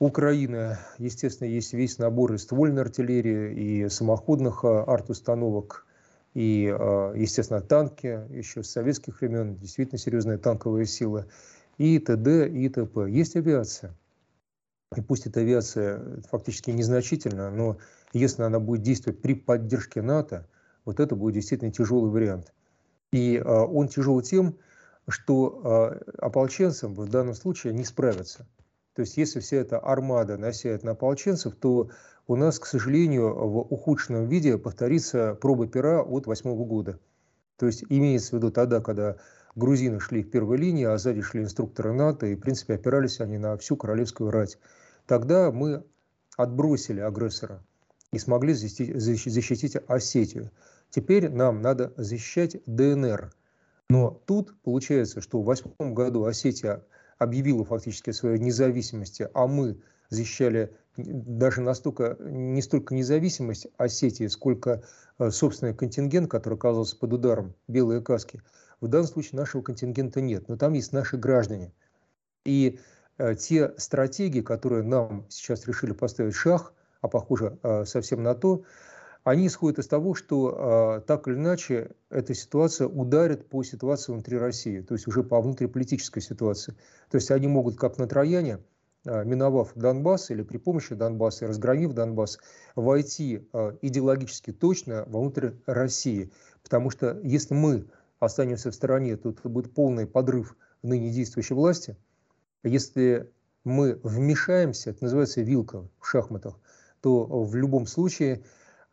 Украина, 0.00 0.80
естественно, 0.98 1.46
есть 1.46 1.72
весь 1.72 1.98
набор 1.98 2.32
и 2.32 2.38
ствольной 2.38 2.82
артиллерии, 2.82 3.84
и 3.84 3.88
самоходных 3.88 4.64
а, 4.64 4.82
арт-установок, 4.82 5.86
и, 6.32 6.62
естественно, 7.16 7.60
танки 7.60 8.20
еще 8.30 8.62
с 8.62 8.70
советских 8.70 9.20
времен, 9.20 9.56
действительно 9.56 9.98
серьезная 9.98 10.38
танковая 10.38 10.86
сила, 10.86 11.26
и 11.76 11.98
т.д. 11.98 12.48
и 12.48 12.68
т.п. 12.68 13.10
Есть 13.10 13.36
авиация. 13.36 13.94
И 14.96 15.00
пусть 15.00 15.26
эта 15.26 15.40
авиация 15.40 16.20
фактически 16.30 16.70
незначительна, 16.70 17.50
но 17.50 17.78
если 18.12 18.42
она 18.42 18.58
будет 18.58 18.82
действовать 18.82 19.22
при 19.22 19.34
поддержке 19.34 20.02
НАТО, 20.02 20.46
вот 20.84 20.98
это 20.98 21.14
будет 21.14 21.34
действительно 21.34 21.70
тяжелый 21.70 22.10
вариант. 22.10 22.52
И 23.12 23.36
э, 23.36 23.42
он 23.42 23.88
тяжел 23.88 24.20
тем, 24.20 24.56
что 25.08 25.60
э, 25.94 26.10
ополченцам 26.18 26.94
в 26.94 27.08
данном 27.08 27.34
случае 27.34 27.72
не 27.72 27.84
справятся. 27.84 28.46
То 29.00 29.04
есть 29.04 29.16
если 29.16 29.40
вся 29.40 29.56
эта 29.56 29.78
армада 29.78 30.36
насядет 30.36 30.82
на 30.82 30.90
ополченцев, 30.90 31.56
то 31.56 31.88
у 32.26 32.36
нас, 32.36 32.58
к 32.58 32.66
сожалению, 32.66 33.32
в 33.32 33.60
ухудшенном 33.60 34.28
виде 34.28 34.58
повторится 34.58 35.38
проба 35.40 35.66
пера 35.66 36.02
от 36.02 36.26
восьмого 36.26 36.66
года. 36.66 36.98
То 37.56 37.64
есть 37.64 37.82
имеется 37.88 38.32
в 38.32 38.32
виду 38.34 38.50
тогда, 38.50 38.82
когда 38.82 39.16
грузины 39.56 40.00
шли 40.00 40.22
в 40.22 40.30
первой 40.30 40.58
линии, 40.58 40.84
а 40.84 40.98
сзади 40.98 41.22
шли 41.22 41.44
инструкторы 41.44 41.94
НАТО, 41.94 42.26
и, 42.26 42.34
в 42.34 42.40
принципе, 42.40 42.74
опирались 42.74 43.20
они 43.20 43.38
на 43.38 43.56
всю 43.56 43.74
королевскую 43.74 44.30
рать. 44.30 44.58
Тогда 45.06 45.50
мы 45.50 45.82
отбросили 46.36 47.00
агрессора 47.00 47.64
и 48.12 48.18
смогли 48.18 48.52
защитить, 48.52 49.00
защитить 49.00 49.78
Осетию. 49.86 50.50
Теперь 50.90 51.30
нам 51.30 51.62
надо 51.62 51.94
защищать 51.96 52.58
ДНР. 52.66 53.32
Но 53.88 54.20
тут 54.26 54.54
получается, 54.62 55.22
что 55.22 55.40
в 55.40 55.46
восьмом 55.46 55.94
году 55.94 56.24
Осетия 56.26 56.84
объявила 57.20 57.64
фактически 57.64 58.10
свою 58.10 58.38
независимость, 58.38 59.20
а 59.34 59.46
мы 59.46 59.78
защищали 60.08 60.74
даже 60.96 61.60
настолько, 61.60 62.16
не 62.18 62.62
столько 62.62 62.94
независимость 62.94 63.68
Осетии, 63.76 64.26
сколько 64.26 64.82
э, 65.18 65.30
собственный 65.30 65.74
контингент, 65.74 66.30
который 66.30 66.54
оказался 66.54 66.96
под 66.96 67.12
ударом 67.12 67.54
белые 67.68 68.00
каски. 68.00 68.42
В 68.80 68.88
данном 68.88 69.06
случае 69.06 69.38
нашего 69.38 69.62
контингента 69.62 70.20
нет, 70.20 70.48
но 70.48 70.56
там 70.56 70.72
есть 70.72 70.92
наши 70.92 71.18
граждане. 71.18 71.72
И 72.46 72.80
э, 73.18 73.34
те 73.34 73.74
стратегии, 73.76 74.40
которые 74.40 74.82
нам 74.82 75.26
сейчас 75.28 75.66
решили 75.66 75.92
поставить 75.92 76.34
шах, 76.34 76.72
а 77.02 77.08
похоже 77.08 77.58
э, 77.62 77.84
совсем 77.84 78.22
на 78.22 78.34
то, 78.34 78.64
они 79.24 79.46
исходят 79.46 79.78
из 79.78 79.86
того, 79.86 80.14
что 80.14 80.98
э, 80.98 81.06
так 81.06 81.28
или 81.28 81.34
иначе 81.34 81.90
эта 82.08 82.34
ситуация 82.34 82.86
ударит 82.86 83.48
по 83.48 83.62
ситуации 83.62 84.12
внутри 84.12 84.38
России, 84.38 84.80
то 84.80 84.94
есть 84.94 85.06
уже 85.06 85.22
по 85.22 85.40
внутриполитической 85.40 86.20
ситуации. 86.20 86.74
То 87.10 87.16
есть 87.16 87.30
они 87.30 87.46
могут, 87.46 87.76
как 87.76 87.98
на 87.98 88.06
Трояне, 88.06 88.60
э, 89.04 89.24
миновав 89.24 89.72
Донбасс 89.74 90.30
или 90.30 90.42
при 90.42 90.56
помощи 90.56 90.94
Донбасса, 90.94 91.46
разгромив 91.46 91.92
Донбасс, 91.92 92.38
войти 92.76 93.46
э, 93.52 93.76
идеологически 93.82 94.52
точно 94.52 95.04
внутрь 95.04 95.50
России. 95.66 96.30
Потому 96.62 96.90
что 96.90 97.20
если 97.22 97.54
мы 97.54 97.86
останемся 98.20 98.70
в 98.70 98.74
стороне, 98.74 99.16
то 99.16 99.30
это 99.30 99.48
будет 99.48 99.74
полный 99.74 100.06
подрыв 100.06 100.56
ныне 100.82 101.10
действующей 101.10 101.54
власти. 101.54 101.96
Если 102.62 103.30
мы 103.64 104.00
вмешаемся, 104.02 104.90
это 104.90 105.04
называется 105.04 105.42
вилка 105.42 105.86
в 105.98 106.06
шахматах, 106.06 106.58
то 107.00 107.26
в 107.26 107.54
любом 107.54 107.86
случае 107.86 108.36
а, 108.36 108.42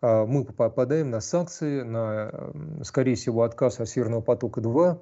мы 0.01 0.45
попадаем 0.45 1.09
на 1.09 1.21
санкции, 1.21 1.81
на, 1.81 2.53
скорее 2.83 3.15
всего, 3.15 3.43
отказ 3.43 3.79
от 3.79 3.89
Северного 3.89 4.21
потока-2, 4.21 4.99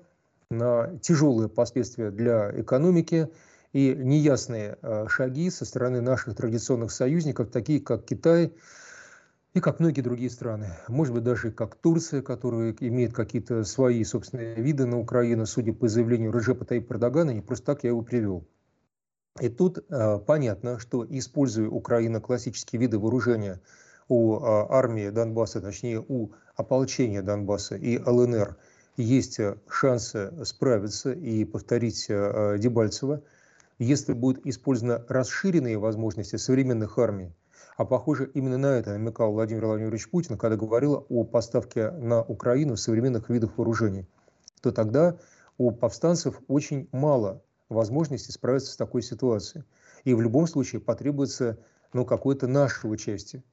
на 0.52 0.98
тяжелые 1.00 1.50
последствия 1.50 2.12
для 2.12 2.52
экономики 2.62 3.30
и 3.74 3.94
неясные 3.94 4.78
а, 4.82 5.08
шаги 5.10 5.50
со 5.50 5.66
стороны 5.66 6.02
наших 6.02 6.36
традиционных 6.36 6.92
союзников, 6.92 7.50
такие 7.50 7.82
как 7.82 8.06
Китай 8.06 8.54
и 9.54 9.60
как 9.60 9.80
многие 9.80 10.02
другие 10.02 10.30
страны. 10.30 10.68
Может 10.88 11.14
быть, 11.14 11.24
даже 11.24 11.52
как 11.52 11.75
Турция, 11.75 12.22
которая 12.22 12.75
имеет 12.80 13.14
какие-то 13.14 13.64
свои 13.64 14.04
собственные 14.04 14.56
виды 14.56 14.86
на 14.86 15.00
Украину, 15.00 15.46
судя 15.46 15.74
по 15.74 15.88
заявлению 15.88 16.32
Режепа 16.32 16.64
Таипа 16.64 16.94
Эрдогана, 16.94 17.32
не 17.32 17.42
просто 17.42 17.66
так 17.66 17.84
я 17.84 17.90
его 17.90 18.02
привел. 18.02 18.48
И 19.42 19.50
тут 19.50 19.80
э, 19.90 20.20
понятно, 20.20 20.80
что 20.80 21.06
используя 21.10 21.68
Украина 21.68 22.22
классические 22.22 22.80
виды 22.80 22.98
вооружения– 22.98 23.60
у 24.08 24.36
а, 24.36 24.68
армии 24.70 25.10
Донбасса, 25.10 25.62
точнее 25.62 26.04
у 26.08 26.32
ополчения 26.56 27.22
Донбасса 27.22 27.76
и 27.76 27.98
ЛНР 27.98 28.58
есть 28.98 29.40
э, 29.40 29.58
шансы 29.68 30.32
справиться 30.46 31.12
и 31.12 31.44
повторить 31.44 32.06
э, 32.10 32.58
Дебальцево, 32.60 33.22
если 33.78 34.14
будут 34.14 34.46
использованы 34.46 35.04
расширенные 35.10 35.78
возможности 35.78 36.38
современных 36.38 36.98
армий, 36.98 37.34
а 37.78 37.84
похоже 37.84 38.32
именно 38.34 38.58
на 38.58 38.78
это 38.78 38.92
намекал 38.92 39.34
Владимир 39.34 39.66
Владимирович 39.66 40.10
Путин, 40.10 40.38
когда 40.38 40.56
говорил 40.56 41.06
о 41.10 41.26
поставке 41.26 41.92
на 41.92 42.22
Украину 42.24 42.78
современных 42.78 43.30
видов 43.30 43.58
вооружений, 43.58 44.08
то 44.62 44.72
тогда 44.72 45.18
у 45.58 45.72
повстанцев 45.72 46.42
очень 46.48 46.88
мало 46.92 47.42
возможностей 47.68 48.32
справиться 48.32 48.72
с 48.72 48.78
такой 48.78 49.02
ситуацией. 49.02 49.64
И 50.06 50.14
в 50.14 50.22
любом 50.22 50.48
случае 50.48 50.82
потребуется 50.82 51.58
ну, 51.92 52.06
какое-то 52.06 52.48
наше 52.48 52.88
участие. 52.88 53.44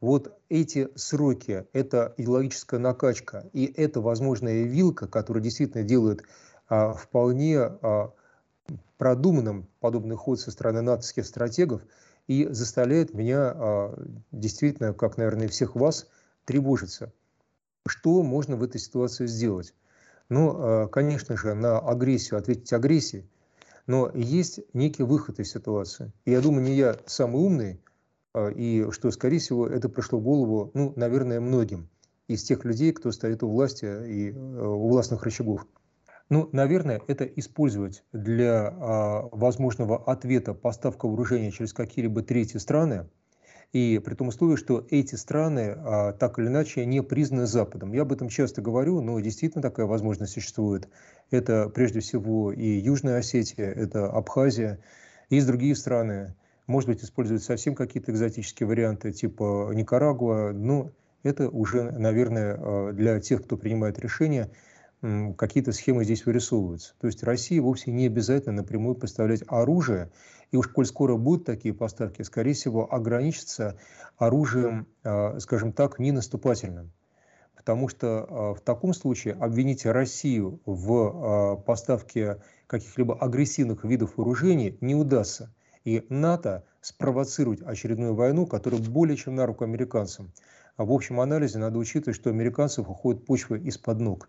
Вот 0.00 0.38
эти 0.48 0.88
сроки, 0.94 1.66
это 1.74 2.14
идеологическая 2.16 2.80
накачка 2.80 3.50
и 3.52 3.66
это 3.66 4.00
возможная 4.00 4.62
вилка, 4.62 5.06
которая 5.06 5.42
действительно 5.42 5.82
делает 5.82 6.22
а, 6.68 6.94
вполне 6.94 7.58
а, 7.58 8.12
продуманным 8.96 9.68
подобный 9.80 10.16
ход 10.16 10.40
со 10.40 10.50
стороны 10.50 10.80
натовских 10.80 11.26
стратегов 11.26 11.82
и 12.28 12.46
заставляет 12.50 13.12
меня 13.12 13.52
а, 13.54 13.94
действительно, 14.32 14.94
как, 14.94 15.18
наверное, 15.18 15.48
всех 15.48 15.76
вас, 15.76 16.06
тревожиться. 16.46 17.12
Что 17.86 18.22
можно 18.22 18.56
в 18.56 18.62
этой 18.62 18.80
ситуации 18.80 19.26
сделать? 19.26 19.74
Ну, 20.30 20.54
а, 20.54 20.88
конечно 20.88 21.36
же, 21.36 21.52
на 21.54 21.78
агрессию 21.78 22.38
ответить 22.38 22.72
агрессией, 22.72 23.28
но 23.86 24.10
есть 24.14 24.60
некий 24.72 25.02
выход 25.02 25.40
из 25.40 25.50
ситуации. 25.50 26.10
И 26.24 26.30
я 26.30 26.40
думаю, 26.40 26.62
не 26.62 26.74
я 26.74 26.96
самый 27.04 27.42
умный, 27.42 27.80
и 28.34 28.86
что, 28.90 29.10
скорее 29.10 29.38
всего, 29.38 29.66
это 29.66 29.88
пришло 29.88 30.18
в 30.18 30.22
голову, 30.22 30.70
ну, 30.74 30.92
наверное, 30.96 31.40
многим 31.40 31.88
из 32.28 32.44
тех 32.44 32.64
людей, 32.64 32.92
кто 32.92 33.10
стоит 33.10 33.42
у 33.42 33.48
власти 33.48 33.84
и 33.84 34.30
э, 34.30 34.34
у 34.34 34.88
властных 34.88 35.24
рычагов. 35.24 35.66
Ну, 36.28 36.48
наверное, 36.52 37.02
это 37.08 37.24
использовать 37.24 38.04
для 38.12 38.68
а, 38.68 39.28
возможного 39.32 40.04
ответа 40.04 40.54
поставка 40.54 41.06
вооружения 41.06 41.50
через 41.50 41.72
какие-либо 41.72 42.22
третьи 42.22 42.58
страны, 42.58 43.08
и 43.72 44.00
при 44.04 44.14
том 44.14 44.28
условии, 44.28 44.54
что 44.54 44.86
эти 44.90 45.16
страны 45.16 45.74
а, 45.76 46.12
так 46.12 46.38
или 46.38 46.46
иначе 46.46 46.86
не 46.86 47.02
признаны 47.02 47.46
Западом. 47.46 47.92
Я 47.92 48.02
об 48.02 48.12
этом 48.12 48.28
часто 48.28 48.62
говорю, 48.62 49.00
но 49.00 49.18
действительно 49.18 49.60
такая 49.60 49.86
возможность 49.86 50.32
существует. 50.32 50.88
Это 51.32 51.68
прежде 51.68 51.98
всего 51.98 52.52
и 52.52 52.78
Южная 52.78 53.18
Осетия, 53.18 53.66
это 53.66 54.06
Абхазия, 54.06 54.78
есть 55.30 55.48
другие 55.48 55.74
страны. 55.74 56.36
Может 56.70 56.88
быть, 56.88 57.02
используют 57.02 57.42
совсем 57.42 57.74
какие-то 57.74 58.12
экзотические 58.12 58.68
варианты, 58.68 59.10
типа 59.10 59.72
Никарагуа. 59.74 60.52
Но 60.52 60.92
это 61.24 61.48
уже, 61.48 61.90
наверное, 61.90 62.56
э, 62.56 62.92
для 62.92 63.18
тех, 63.18 63.42
кто 63.42 63.56
принимает 63.56 63.98
решения, 63.98 64.48
какие-то 65.36 65.72
схемы 65.72 66.04
здесь 66.04 66.24
вырисовываются. 66.26 66.94
То 67.00 67.08
есть 67.08 67.24
России 67.24 67.58
вовсе 67.58 67.90
не 67.90 68.06
обязательно 68.06 68.62
напрямую 68.62 68.94
поставлять 68.94 69.42
оружие. 69.48 70.12
И 70.52 70.56
уж 70.56 70.68
коль 70.68 70.86
скоро 70.86 71.16
будут 71.16 71.44
такие 71.44 71.74
поставки, 71.74 72.22
скорее 72.22 72.52
всего, 72.52 72.94
ограничится 72.94 73.76
оружием, 74.16 74.86
э, 75.02 75.40
скажем 75.40 75.72
так, 75.72 75.98
ненаступательным. 75.98 76.92
Потому 77.56 77.88
что 77.88 78.06
э, 78.06 78.60
в 78.60 78.60
таком 78.60 78.94
случае 78.94 79.34
обвинить 79.34 79.86
Россию 79.86 80.60
в 80.66 81.64
поставке 81.66 82.40
каких-либо 82.68 83.18
агрессивных 83.18 83.84
видов 83.84 84.16
вооружений 84.16 84.78
не 84.80 84.94
удастся 84.94 85.52
и 85.84 86.04
НАТО 86.08 86.64
спровоцировать 86.80 87.62
очередную 87.62 88.14
войну, 88.14 88.46
которая 88.46 88.80
более 88.80 89.16
чем 89.16 89.34
на 89.34 89.46
руку 89.46 89.64
американцам. 89.64 90.32
А 90.76 90.84
в 90.84 90.92
общем 90.92 91.20
анализе 91.20 91.58
надо 91.58 91.78
учитывать, 91.78 92.16
что 92.16 92.30
американцев 92.30 92.88
уходит 92.88 93.26
почва 93.26 93.56
из-под 93.56 94.00
ног. 94.00 94.28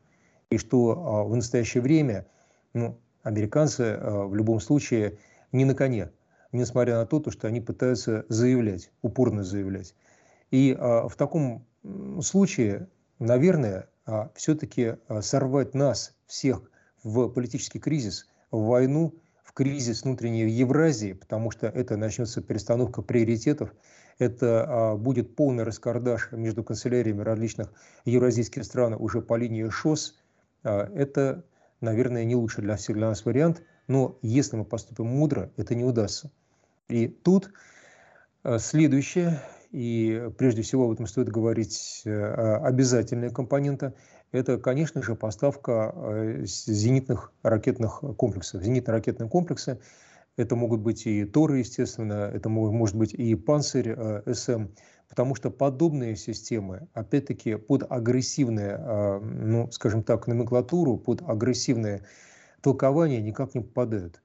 И 0.49 0.57
что 0.57 0.91
а, 0.91 1.23
в 1.23 1.35
настоящее 1.35 1.81
время 1.81 2.27
ну, 2.73 2.99
американцы 3.23 3.81
а, 3.81 4.25
в 4.25 4.35
любом 4.35 4.59
случае 4.59 5.17
не 5.51 5.63
на 5.63 5.75
коне, 5.75 6.11
несмотря 6.51 6.97
на 6.97 7.05
то, 7.05 7.21
что 7.31 7.47
они 7.47 7.61
пытаются 7.61 8.25
заявлять, 8.27 8.91
упорно 9.01 9.43
заявлять. 9.43 9.95
И 10.49 10.75
а, 10.77 11.07
в 11.07 11.15
таком 11.15 11.65
случае, 12.21 12.89
наверное, 13.17 13.87
все-таки 14.35 14.97
сорвать 15.21 15.73
нас 15.73 16.13
всех 16.27 16.69
в 17.03 17.29
политический 17.29 17.79
кризис, 17.79 18.27
в 18.51 18.65
войну– 18.65 19.15
кризис 19.53 20.03
внутренней 20.03 20.49
Евразии, 20.49 21.13
потому 21.13 21.51
что 21.51 21.67
это 21.67 21.97
начнется 21.97 22.41
перестановка 22.41 23.01
приоритетов, 23.01 23.73
это 24.19 24.65
а, 24.67 24.95
будет 24.97 25.35
полный 25.35 25.63
раскардаш 25.63 26.31
между 26.31 26.63
канцеляриями 26.63 27.21
различных 27.21 27.73
евразийских 28.05 28.63
стран 28.63 28.95
уже 28.97 29.21
по 29.21 29.35
линии 29.35 29.67
ШОС. 29.67 30.19
А, 30.63 30.89
это, 30.93 31.43
наверное, 31.81 32.23
не 32.23 32.35
лучший 32.35 32.63
для 32.63 32.75
всех 32.75 32.95
для 32.97 33.07
нас 33.07 33.25
вариант, 33.25 33.63
но 33.87 34.17
если 34.21 34.57
мы 34.57 34.65
поступим 34.65 35.07
мудро, 35.07 35.51
это 35.57 35.75
не 35.75 35.83
удастся. 35.83 36.31
И 36.87 37.07
тут 37.07 37.51
э, 38.43 38.59
следующее, 38.59 39.41
и 39.71 40.29
прежде 40.37 40.61
всего 40.61 40.85
об 40.85 40.91
этом 40.91 41.07
стоит 41.07 41.29
говорить 41.29 42.03
э, 42.05 42.55
обязательная 42.57 43.29
компонента, 43.29 43.93
это, 44.31 44.57
конечно 44.57 45.01
же, 45.01 45.15
поставка 45.15 45.93
э, 45.95 46.45
зенитных 46.45 47.31
ракетных 47.43 48.03
комплексов. 48.17 48.61
Зенитно-ракетные 48.61 49.29
комплексы 49.29 49.79
это 50.37 50.55
могут 50.55 50.81
быть 50.81 51.05
и 51.05 51.25
Торы, 51.25 51.59
естественно, 51.59 52.31
это 52.33 52.49
может 52.49 52.95
быть 52.95 53.13
и 53.13 53.35
Панцирь 53.35 53.95
СМ, 54.33 54.67
потому 55.09 55.35
что 55.35 55.51
подобные 55.51 56.15
системы, 56.15 56.87
опять-таки, 56.93 57.55
под 57.55 57.91
агрессивные, 57.91 58.77
ну, 59.21 59.69
скажем 59.71 60.03
так, 60.03 60.27
номенклатуру, 60.27 60.97
под 60.97 61.21
агрессивное 61.27 62.05
толкование 62.61 63.21
никак 63.21 63.53
не 63.55 63.61
попадают. 63.61 64.21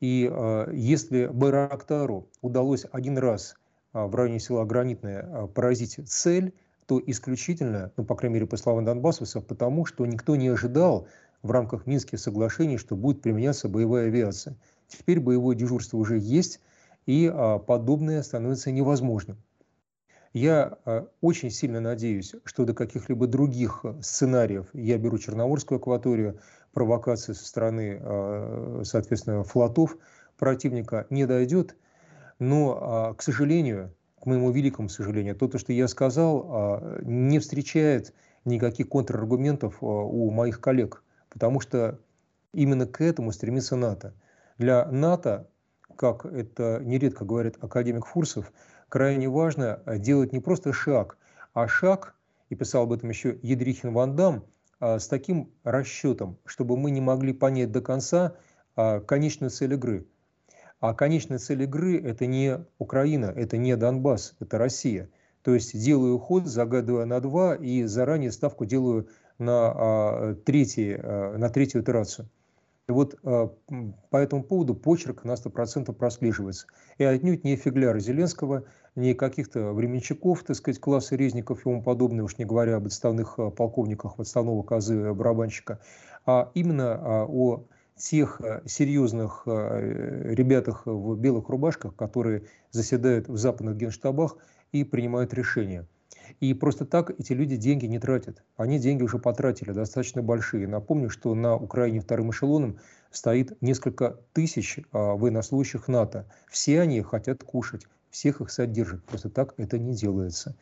И 0.00 0.30
э, 0.30 0.70
если 0.72 1.26
Байрактару 1.26 2.28
удалось 2.40 2.86
один 2.92 3.18
раз 3.18 3.56
э, 3.92 4.04
в 4.04 4.14
районе 4.14 4.38
села 4.38 4.64
Гранитное 4.64 5.22
э, 5.22 5.46
поразить 5.48 5.98
цель, 6.08 6.54
то 6.88 6.98
исключительно, 7.04 7.92
ну, 7.98 8.04
по 8.04 8.16
крайней 8.16 8.36
мере, 8.36 8.46
по 8.46 8.56
словам 8.56 8.86
донбассовцев, 8.86 9.44
потому 9.44 9.84
что 9.84 10.06
никто 10.06 10.36
не 10.36 10.48
ожидал 10.48 11.06
в 11.42 11.50
рамках 11.50 11.86
Минских 11.86 12.18
соглашений, 12.18 12.78
что 12.78 12.96
будет 12.96 13.20
применяться 13.20 13.68
боевая 13.68 14.06
авиация. 14.06 14.56
Теперь 14.88 15.20
боевое 15.20 15.54
дежурство 15.54 15.98
уже 15.98 16.18
есть, 16.18 16.62
и 17.04 17.30
а, 17.30 17.58
подобное 17.58 18.22
становится 18.22 18.70
невозможным. 18.70 19.36
Я 20.32 20.78
а, 20.86 21.08
очень 21.20 21.50
сильно 21.50 21.80
надеюсь, 21.80 22.34
что 22.44 22.64
до 22.64 22.72
каких-либо 22.72 23.26
других 23.26 23.84
сценариев, 24.00 24.68
я 24.72 24.96
беру 24.96 25.18
Черноморскую 25.18 25.76
акваторию, 25.76 26.40
провокации 26.72 27.34
со 27.34 27.44
стороны, 27.44 27.98
а, 28.00 28.80
соответственно, 28.84 29.44
флотов 29.44 29.98
противника 30.38 31.06
не 31.10 31.26
дойдет. 31.26 31.76
Но, 32.38 32.78
а, 32.80 33.14
к 33.14 33.20
сожалению, 33.20 33.92
к 34.20 34.26
моему 34.26 34.50
великому 34.50 34.88
сожалению, 34.88 35.36
то, 35.36 35.58
что 35.58 35.72
я 35.72 35.88
сказал, 35.88 36.46
а, 36.48 37.00
не 37.02 37.38
встречает 37.38 38.14
никаких 38.44 38.88
контраргументов 38.88 39.76
у 39.82 40.30
моих 40.30 40.60
коллег, 40.60 41.02
потому 41.28 41.60
что 41.60 41.98
именно 42.52 42.86
к 42.86 43.00
этому 43.00 43.32
стремится 43.32 43.76
НАТО. 43.76 44.14
Для 44.56 44.86
НАТО, 44.86 45.48
как 45.96 46.24
это 46.24 46.80
нередко 46.82 47.24
говорит 47.24 47.56
академик 47.60 48.06
Фурсов, 48.06 48.52
крайне 48.88 49.28
важно 49.28 49.82
делать 49.86 50.32
не 50.32 50.40
просто 50.40 50.72
шаг, 50.72 51.18
а 51.52 51.68
шаг, 51.68 52.14
и 52.48 52.54
писал 52.54 52.84
об 52.84 52.92
этом 52.92 53.10
еще 53.10 53.38
Едрихин 53.42 53.92
Ван 53.92 54.16
Дам, 54.16 54.44
а, 54.80 54.98
с 54.98 55.08
таким 55.08 55.50
расчетом, 55.64 56.38
чтобы 56.44 56.76
мы 56.76 56.90
не 56.90 57.00
могли 57.00 57.32
понять 57.32 57.72
до 57.72 57.80
конца 57.80 58.36
а, 58.76 59.00
конечную 59.00 59.50
цель 59.50 59.74
игры. 59.74 60.06
А 60.80 60.94
конечная 60.94 61.38
цель 61.38 61.62
игры– 61.62 62.00
это 62.04 62.26
не 62.26 62.64
Украина, 62.78 63.26
это 63.26 63.56
не 63.56 63.76
Донбасс, 63.76 64.34
это 64.40 64.58
Россия. 64.58 65.08
То 65.42 65.54
есть 65.54 65.78
делаю 65.78 66.18
ход, 66.18 66.46
загадывая 66.46 67.04
на 67.04 67.20
два 67.20 67.54
и 67.54 67.84
заранее 67.84 68.32
ставку 68.32 68.64
делаю 68.64 69.08
на, 69.38 69.72
а, 69.74 70.34
третий, 70.44 70.96
на 70.96 71.48
третью 71.48 71.82
итерацию. 71.82 72.28
И 72.88 72.92
вот 72.92 73.18
э, 73.22 73.48
по 74.10 74.16
этому 74.16 74.42
поводу 74.42 74.74
почерк 74.74 75.24
на 75.24 75.32
100% 75.32 75.92
прослеживается. 75.92 76.66
И 76.96 77.04
отнюдь 77.04 77.44
не 77.44 77.56
фигляра 77.56 77.98
Зеленского, 77.98 78.64
не 78.96 79.12
каких-то 79.12 79.72
временщиков, 79.72 80.42
так 80.42 80.56
сказать, 80.56 80.80
класса 80.80 81.14
резников 81.14 81.60
и 81.60 81.62
тому 81.64 81.82
подобное, 81.82 82.24
уж 82.24 82.38
не 82.38 82.46
говоря 82.46 82.76
об 82.76 82.86
отставных 82.86 83.38
полковниках, 83.56 84.18
отставного 84.18 84.62
козы 84.62 85.12
барабанщика, 85.12 85.80
а 86.24 86.50
именно 86.54 86.94
а, 86.94 87.26
о 87.28 87.64
тех 87.98 88.40
серьезных 88.66 89.42
ребятах 89.46 90.82
в 90.86 91.16
белых 91.16 91.48
рубашках, 91.48 91.94
которые 91.96 92.44
заседают 92.70 93.28
в 93.28 93.36
западных 93.36 93.76
генштабах 93.76 94.36
и 94.72 94.84
принимают 94.84 95.34
решения. 95.34 95.86
И 96.40 96.54
просто 96.54 96.84
так 96.84 97.10
эти 97.18 97.32
люди 97.32 97.56
деньги 97.56 97.86
не 97.86 97.98
тратят. 97.98 98.42
Они 98.56 98.78
деньги 98.78 99.02
уже 99.02 99.18
потратили, 99.18 99.72
достаточно 99.72 100.22
большие. 100.22 100.66
Напомню, 100.68 101.10
что 101.10 101.34
на 101.34 101.56
Украине 101.56 102.00
вторым 102.00 102.30
эшелоном 102.30 102.78
стоит 103.10 103.60
несколько 103.62 104.18
тысяч 104.32 104.78
а, 104.92 105.14
военнослужащих 105.14 105.88
НАТО. 105.88 106.26
Все 106.50 106.80
они 106.80 107.00
хотят 107.02 107.42
кушать, 107.42 107.86
всех 108.10 108.40
их 108.40 108.50
содержат. 108.50 109.04
Просто 109.04 109.30
так 109.30 109.54
это 109.56 109.78
не 109.78 109.94
делается. 109.94 110.54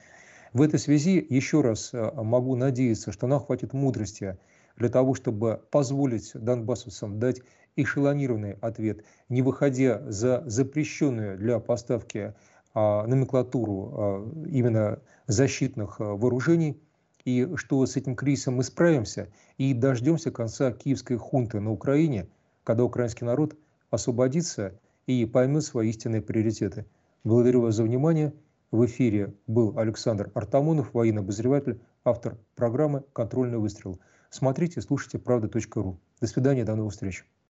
В 0.52 0.62
этой 0.62 0.78
связи 0.78 1.24
еще 1.28 1.60
раз 1.60 1.90
а, 1.92 2.22
могу 2.22 2.56
надеяться, 2.56 3.12
что 3.12 3.26
нам 3.26 3.40
хватит 3.40 3.72
мудрости 3.72 4.38
для 4.76 4.88
того, 4.88 5.14
чтобы 5.14 5.62
позволить 5.70 6.32
донбассовцам 6.34 7.18
дать 7.18 7.40
эшелонированный 7.76 8.52
ответ, 8.60 9.04
не 9.28 9.42
выходя 9.42 10.02
за 10.10 10.42
запрещенную 10.46 11.36
для 11.38 11.58
поставки 11.60 12.34
а, 12.74 13.06
номенклатуру 13.06 13.92
а, 13.92 14.32
именно 14.46 15.00
защитных 15.26 16.00
а, 16.00 16.14
вооружений, 16.14 16.80
и 17.24 17.56
что 17.56 17.84
с 17.84 17.96
этим 17.96 18.14
кризисом 18.14 18.54
мы 18.56 18.62
справимся 18.62 19.28
и 19.58 19.74
дождемся 19.74 20.30
конца 20.30 20.70
киевской 20.72 21.16
хунты 21.16 21.60
на 21.60 21.72
Украине, 21.72 22.28
когда 22.62 22.84
украинский 22.84 23.26
народ 23.26 23.56
освободится 23.90 24.78
и 25.06 25.24
поймет 25.24 25.64
свои 25.64 25.90
истинные 25.90 26.22
приоритеты. 26.22 26.86
Благодарю 27.24 27.62
вас 27.62 27.74
за 27.74 27.82
внимание. 27.82 28.32
В 28.70 28.84
эфире 28.86 29.34
был 29.46 29.78
Александр 29.78 30.30
Артамонов, 30.34 30.92
военный 30.92 31.22
обозреватель, 31.22 31.80
автор 32.04 32.36
программы 32.54 33.04
«Контрольный 33.12 33.58
выстрел». 33.58 33.98
Смотрите, 34.30 34.80
слушайте 34.80 35.18
правда.ру. 35.18 36.00
До 36.20 36.26
свидания, 36.26 36.64
до 36.64 36.74
новых 36.74 36.92
встреч. 36.92 37.24